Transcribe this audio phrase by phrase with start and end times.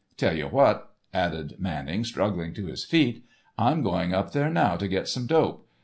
[0.17, 3.23] Tell you what," added Manning, struggling to his feet,
[3.59, 5.69] "I'm going up there now to get some dope.